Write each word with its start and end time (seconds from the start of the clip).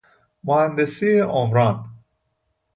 مهندسی 0.43 1.19
عمران 1.19 1.89